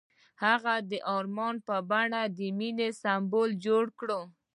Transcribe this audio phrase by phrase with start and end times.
[0.43, 4.09] هغه د آرمان په بڼه د مینې سمبول جوړ کړ.